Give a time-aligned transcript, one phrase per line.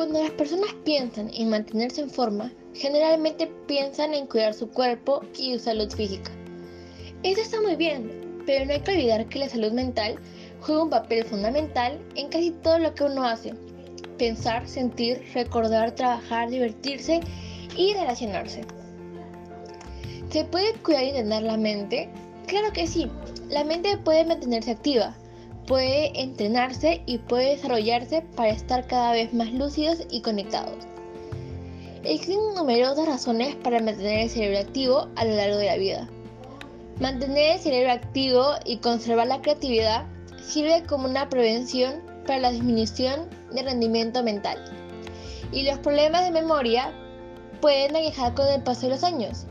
[0.00, 5.52] Cuando las personas piensan en mantenerse en forma, generalmente piensan en cuidar su cuerpo y
[5.52, 6.32] su salud física.
[7.22, 10.14] Eso está muy bien, pero no hay que olvidar que la salud mental
[10.62, 13.52] juega un papel fundamental en casi todo lo que uno hace.
[14.16, 17.20] Pensar, sentir, recordar, trabajar, divertirse
[17.76, 18.62] y relacionarse.
[20.30, 22.08] ¿Se puede cuidar y entrenar la mente?
[22.46, 23.10] Claro que sí.
[23.50, 25.14] La mente puede mantenerse activa,
[25.66, 30.86] puede entrenarse y puede desarrollarse para estar cada vez más lúcidos y conectados.
[32.02, 36.08] Existen numerosas razones para mantener el cerebro activo a lo largo de la vida.
[36.98, 40.06] Mantener el cerebro activo y conservar la creatividad
[40.42, 44.64] sirve como una prevención para la disminución de rendimiento mental.
[45.52, 46.92] Y los problemas de memoria
[47.60, 49.46] pueden aquejar con el paso de los años.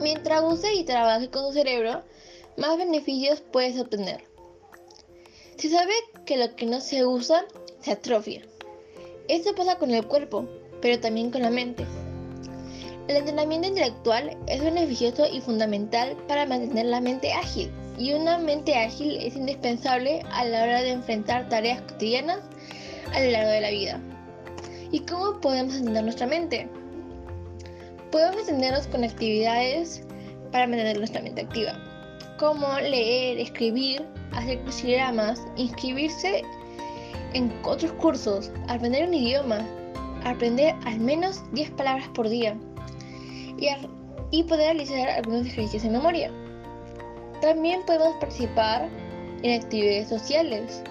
[0.00, 2.02] Mientras uses y trabajes con tu cerebro,
[2.56, 4.24] más beneficios puedes obtener.
[5.56, 5.92] Se sabe
[6.26, 7.44] que lo que no se usa
[7.80, 8.42] se atrofia.
[9.28, 10.48] Esto pasa con el cuerpo,
[10.82, 11.86] pero también con la mente.
[13.06, 18.74] El entrenamiento intelectual es beneficioso y fundamental para mantener la mente ágil, y una mente
[18.74, 22.40] ágil es indispensable a la hora de enfrentar tareas cotidianas
[23.12, 24.00] a lo largo de la vida.
[24.90, 26.68] ¿Y cómo podemos entrenar nuestra mente?
[28.10, 30.02] Podemos entendernos con actividades
[30.50, 31.78] para mantener nuestra mente activa,
[32.44, 36.42] como leer, escribir, hacer crucigramas, inscribirse
[37.32, 39.66] en otros cursos, aprender un idioma,
[40.24, 42.54] aprender al menos 10 palabras por día
[43.58, 43.68] y,
[44.30, 46.30] y poder realizar algunos ejercicios de memoria.
[47.40, 48.90] También podemos participar
[49.42, 50.82] en actividades sociales,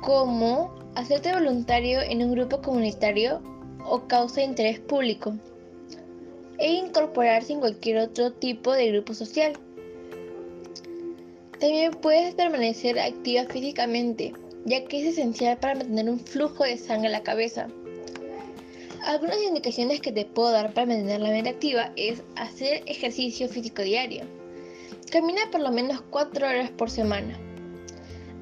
[0.00, 3.40] como hacerte voluntario en un grupo comunitario
[3.84, 5.34] o causa de interés público
[6.58, 9.52] e incorporarse en cualquier otro tipo de grupo social.
[11.60, 14.32] También puedes permanecer activa físicamente,
[14.64, 17.68] ya que es esencial para mantener un flujo de sangre a la cabeza.
[19.04, 23.82] Algunas indicaciones que te puedo dar para mantener la mente activa es hacer ejercicio físico
[23.82, 24.24] diario.
[25.10, 27.38] Camina por lo menos 4 horas por semana.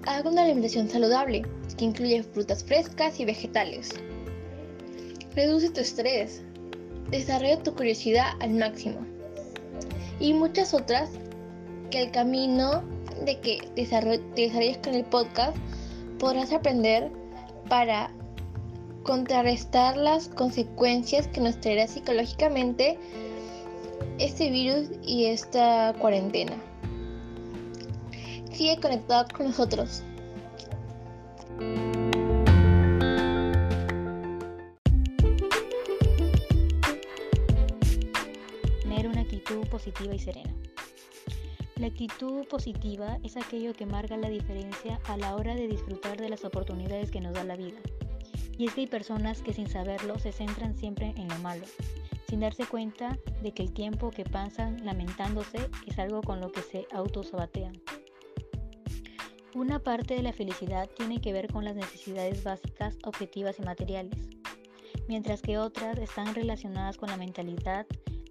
[0.06, 1.42] Haga una alimentación saludable,
[1.76, 3.90] que incluye frutas frescas y vegetales.
[5.34, 6.42] Reduce tu estrés,
[7.10, 9.04] desarrolla tu curiosidad al máximo.
[10.20, 11.10] Y muchas otras
[11.90, 12.82] que el camino
[13.24, 15.56] de que desarrolles con el podcast
[16.18, 17.10] podrás aprender
[17.68, 18.10] para
[19.02, 22.98] contrarrestar las consecuencias que nos traerá psicológicamente
[24.18, 26.52] este virus y esta cuarentena.
[28.52, 30.02] Sigue conectado con nosotros.
[39.68, 40.52] positiva y serena.
[41.78, 46.28] La actitud positiva es aquello que marca la diferencia a la hora de disfrutar de
[46.28, 47.78] las oportunidades que nos da la vida.
[48.58, 51.64] Y es que hay personas que sin saberlo se centran siempre en lo malo,
[52.28, 56.62] sin darse cuenta de que el tiempo que pasan lamentándose es algo con lo que
[56.62, 57.80] se autosabatean.
[59.54, 64.18] Una parte de la felicidad tiene que ver con las necesidades básicas, objetivas y materiales,
[65.06, 67.86] mientras que otras están relacionadas con la mentalidad,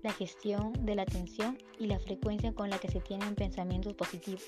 [0.08, 4.46] la gestión de la atención y la frecuencia con la que se tienen pensamientos positivos.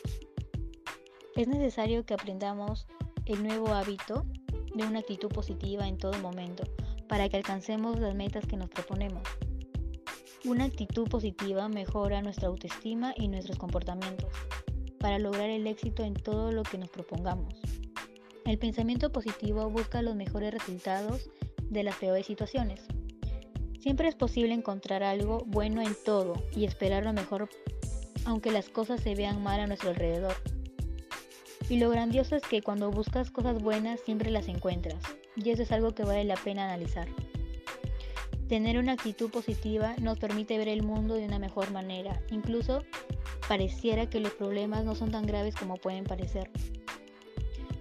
[1.36, 2.88] Es necesario que aprendamos
[3.26, 4.26] el nuevo hábito
[4.74, 6.64] de una actitud positiva en todo momento
[7.10, 9.22] para que alcancemos las metas que nos proponemos.
[10.46, 14.32] Una actitud positiva mejora nuestra autoestima y nuestros comportamientos
[14.98, 17.54] para lograr el éxito en todo lo que nos propongamos.
[18.46, 21.30] El pensamiento positivo busca los mejores resultados
[21.70, 22.80] de las peores situaciones.
[23.80, 27.50] Siempre es posible encontrar algo bueno en todo y esperar lo mejor
[28.26, 30.36] aunque las cosas se vean mal a nuestro alrededor.
[31.70, 35.02] Y lo grandioso es que cuando buscas cosas buenas siempre las encuentras,
[35.36, 37.08] y eso es algo que vale la pena analizar.
[38.48, 42.84] Tener una actitud positiva nos permite ver el mundo de una mejor manera, incluso
[43.48, 46.50] pareciera que los problemas no son tan graves como pueden parecer.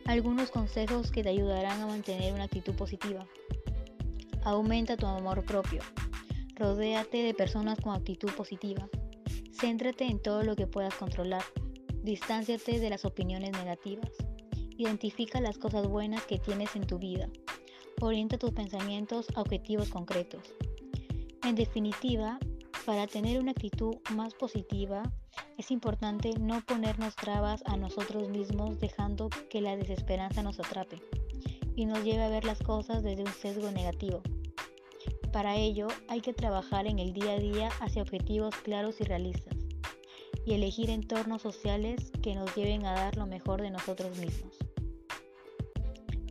[0.04, 3.26] Algunos consejos que te ayudarán a mantener una actitud positiva.
[4.48, 5.82] Aumenta tu amor propio.
[6.56, 8.88] Rodéate de personas con actitud positiva.
[9.52, 11.42] Céntrate en todo lo que puedas controlar.
[12.02, 14.10] Distánciate de las opiniones negativas.
[14.78, 17.28] Identifica las cosas buenas que tienes en tu vida.
[18.00, 20.54] Orienta tus pensamientos a objetivos concretos.
[21.44, 22.38] En definitiva,
[22.86, 25.02] para tener una actitud más positiva,
[25.58, 31.02] es importante no ponernos trabas a nosotros mismos dejando que la desesperanza nos atrape
[31.76, 34.22] y nos lleve a ver las cosas desde un sesgo negativo.
[35.32, 39.56] Para ello hay que trabajar en el día a día hacia objetivos claros y realistas
[40.46, 44.56] y elegir entornos sociales que nos lleven a dar lo mejor de nosotros mismos.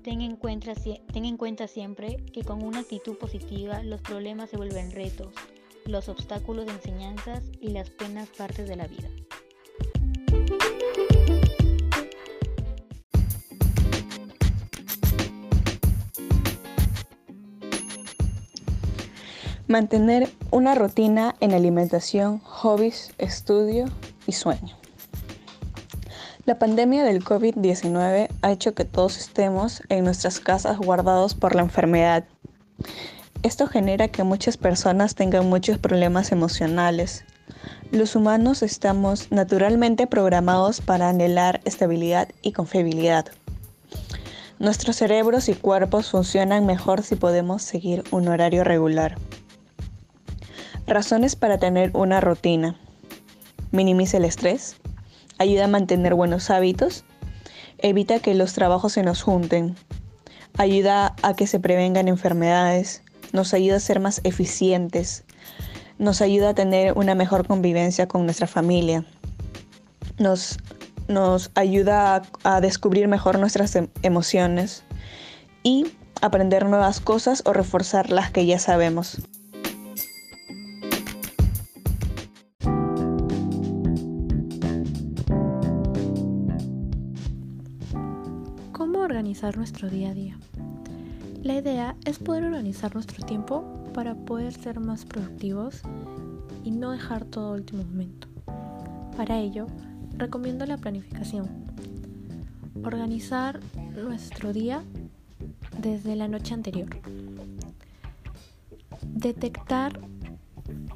[0.03, 5.33] Ten en, cuenta, siempre que con una actitud positiva los problemas se vuelven retos,
[5.85, 9.09] los obstáculos de enseñanzas y las penas partes de la vida.
[19.67, 23.87] Mantener una rutina en alimentación, hobbies, estudio
[24.25, 24.77] y sueño.
[26.45, 31.63] La pandemia del COVID-19 ha hecho que todos estemos en nuestras casas guardados por la
[31.63, 32.23] enfermedad.
[33.43, 37.25] Esto genera que muchas personas tengan muchos problemas emocionales.
[37.91, 43.25] Los humanos estamos naturalmente programados para anhelar estabilidad y confiabilidad.
[44.59, 49.17] Nuestros cerebros y cuerpos funcionan mejor si podemos seguir un horario regular.
[50.87, 52.77] Razones para tener una rutina.
[53.71, 54.77] Minimiza el estrés.
[55.37, 57.03] Ayuda a mantener buenos hábitos.
[57.77, 59.75] Evita que los trabajos se nos junten.
[60.57, 63.03] Ayuda a que se prevengan enfermedades.
[63.33, 65.25] Nos ayuda a ser más eficientes.
[65.99, 69.03] Nos ayuda a tener una mejor convivencia con nuestra familia.
[70.17, 70.57] Nos,
[71.09, 72.21] nos ayuda a,
[72.55, 74.83] a descubrir mejor nuestras em, emociones
[75.63, 75.87] y
[76.21, 79.21] aprender nuevas cosas o reforzar las que ya sabemos.
[89.07, 90.37] Organizar nuestro día a día.
[91.41, 93.63] La idea es poder organizar nuestro tiempo
[93.93, 95.81] para poder ser más productivos
[96.65, 98.27] y no dejar todo último momento.
[99.15, 99.67] Para ello,
[100.17, 101.47] recomiendo la planificación.
[102.83, 103.61] Organizar
[103.95, 104.83] nuestro día
[105.79, 106.89] desde la noche anterior.
[109.03, 110.01] Detectar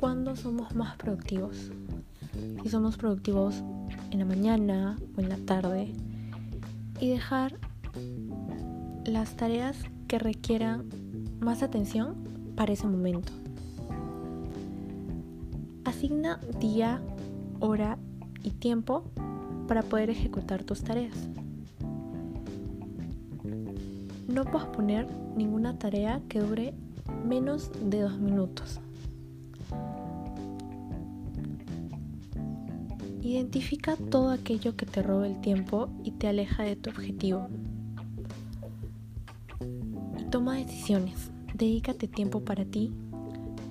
[0.01, 1.71] cuándo somos más productivos.
[2.61, 3.63] Si somos productivos
[4.11, 5.93] en la mañana o en la tarde.
[6.99, 7.70] Y dejar
[9.05, 9.77] las tareas
[10.07, 10.85] que requieran
[11.39, 12.15] más atención
[12.55, 13.31] para ese momento.
[15.85, 17.01] Asigna día,
[17.59, 17.97] hora
[18.43, 19.03] y tiempo
[19.67, 21.15] para poder ejecutar tus tareas.
[24.27, 26.73] No posponer ninguna tarea que dure
[27.25, 28.79] menos de dos minutos.
[33.21, 37.47] Identifica todo aquello que te robe el tiempo y te aleja de tu objetivo.
[40.31, 42.93] Toma decisiones, dedícate tiempo para ti,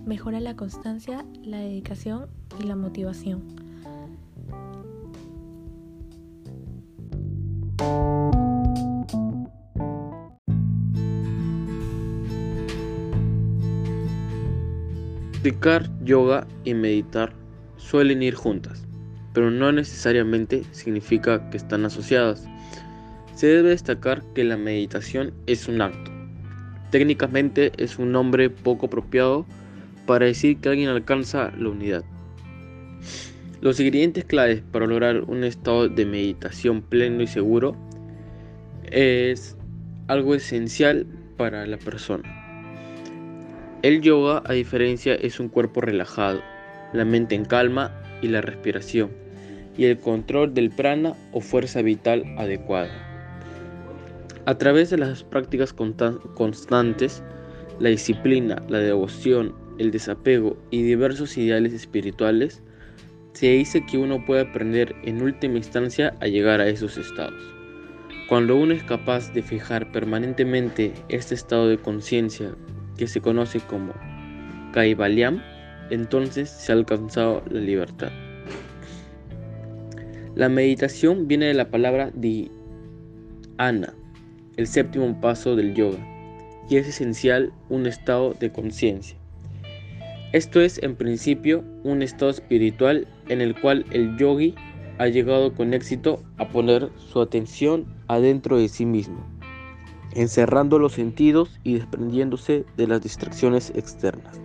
[0.05, 2.27] mejora la constancia, la dedicación
[2.63, 3.43] y la motivación.
[15.43, 17.33] Practicar yoga y meditar
[17.79, 18.85] suelen ir juntas,
[19.33, 22.45] pero no necesariamente significa que están asociadas.
[23.35, 26.10] Se debe destacar que la meditación es un acto
[26.91, 29.47] Técnicamente es un nombre poco apropiado
[30.07, 32.05] para decir que alguien alcanza la unidad.
[33.61, 37.77] Los ingredientes claves para lograr un estado de meditación pleno y seguro
[38.91, 39.57] es
[40.09, 41.07] algo esencial
[41.37, 42.25] para la persona.
[43.83, 46.43] El yoga, a diferencia, es un cuerpo relajado,
[46.93, 49.11] la mente en calma y la respiración,
[49.79, 53.10] y el control del prana o fuerza vital adecuada.
[54.47, 57.23] A través de las prácticas constantes,
[57.79, 62.63] la disciplina, la devoción, el desapego y diversos ideales espirituales,
[63.33, 67.43] se dice que uno puede aprender en última instancia a llegar a esos estados.
[68.29, 72.55] Cuando uno es capaz de fijar permanentemente este estado de conciencia
[72.97, 73.93] que se conoce como
[74.73, 75.43] Kaivalyam,
[75.91, 78.11] entonces se ha alcanzado la libertad.
[80.35, 83.95] La meditación viene de la palabra dhyana,
[84.61, 85.97] el séptimo paso del yoga,
[86.69, 89.17] y es esencial un estado de conciencia.
[90.35, 94.55] Esto es en principio un estado espiritual en el cual el yogi
[94.99, 99.27] ha llegado con éxito a poner su atención adentro de sí mismo,
[100.15, 104.43] encerrando los sentidos y desprendiéndose de las distracciones externas.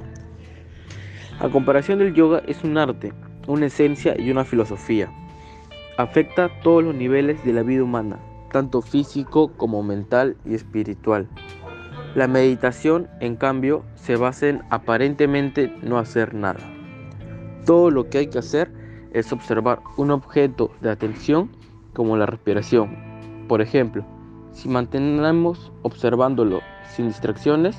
[1.39, 3.11] A comparación del yoga es un arte,
[3.47, 5.11] una esencia y una filosofía.
[5.97, 8.17] Afecta todos los niveles de la vida humana,
[8.55, 11.27] tanto físico como mental y espiritual.
[12.15, 16.61] La meditación, en cambio, se basa en aparentemente no hacer nada.
[17.65, 18.71] Todo lo que hay que hacer
[19.11, 21.49] es observar un objeto de atención
[21.91, 22.95] como la respiración.
[23.49, 24.05] Por ejemplo,
[24.53, 27.77] si mantenemos observándolo sin distracciones,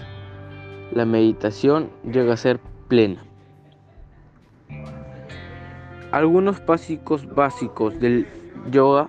[0.92, 3.24] la meditación llega a ser plena.
[6.12, 8.26] Algunos básicos básicos del
[8.70, 9.08] yoga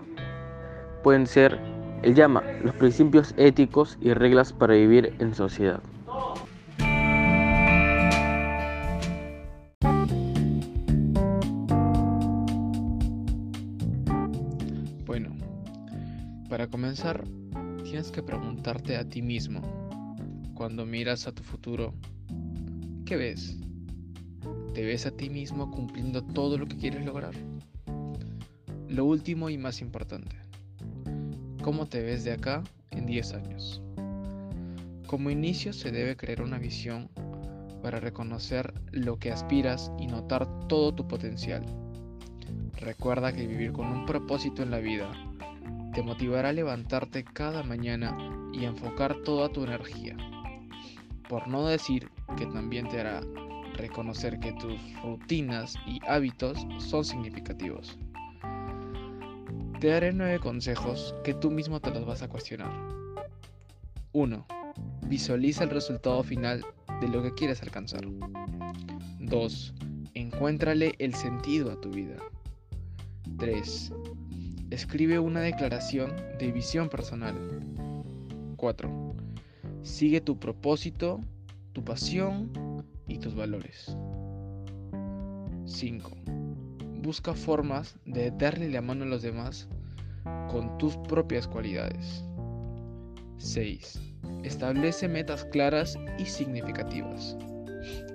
[1.04, 1.60] pueden ser
[2.04, 5.82] Él llama los principios éticos y reglas para vivir en sociedad.
[15.06, 15.30] Bueno,
[16.50, 17.24] para comenzar,
[17.84, 19.62] tienes que preguntarte a ti mismo,
[20.54, 21.94] cuando miras a tu futuro,
[23.06, 23.58] ¿qué ves?
[24.74, 27.34] ¿Te ves a ti mismo cumpliendo todo lo que quieres lograr?
[28.89, 30.36] Lo último y más importante,
[31.67, 33.81] ¿cómo te ves de acá en 10 años?
[35.05, 37.09] Como inicio se debe crear una visión
[37.83, 41.65] para reconocer lo que aspiras y notar todo tu potencial.
[42.79, 45.12] Recuerda que vivir con un propósito en la vida
[45.93, 48.17] te motivará a levantarte cada mañana
[48.53, 50.15] y enfocar toda tu energía.
[51.27, 53.19] Por no decir que también te hará
[53.74, 58.00] reconocer que tus rutinas y hábitos son significativos.
[59.79, 62.72] Te daré nueve consejos que tú mismo te los vas a cuestionar.
[64.12, 64.48] 1.
[65.05, 66.65] Visualiza el resultado final
[67.00, 68.01] de lo que quieres alcanzar.
[69.19, 69.74] 2.
[70.15, 72.15] Encuéntrale el sentido a tu vida.
[73.38, 73.93] 3.
[74.72, 77.36] Escribe una declaración de visión personal.
[78.55, 79.15] 4.
[79.84, 81.22] Sigue tu propósito,
[81.74, 82.51] tu pasión
[83.07, 83.96] y tus valores.
[85.65, 86.47] 5.
[87.08, 89.70] Busca formas de darle la mano a los demás
[90.50, 92.26] con tus propias cualidades.
[93.38, 94.02] 6.
[94.44, 97.38] Establece metas claras y significativas.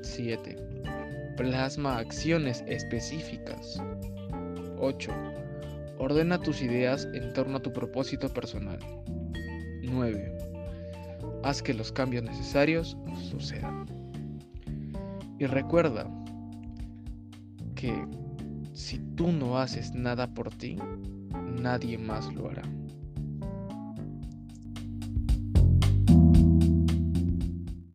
[0.03, 1.35] 7.
[1.39, 3.83] Plasma acciones específicas.
[4.79, 5.11] 8.
[5.99, 8.79] Ordena tus ideas en torno a tu propósito personal.
[9.85, 10.39] 9.
[11.45, 12.99] Haz que los cambios necesarios
[13.31, 13.87] sucedan.
[15.39, 16.07] Y recuerda
[17.75, 18.07] que
[18.73, 20.77] si tú no haces nada por ti,
[21.61, 22.63] nadie más lo hará.